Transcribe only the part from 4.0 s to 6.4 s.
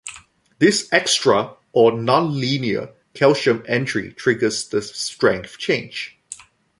triggers the strength change.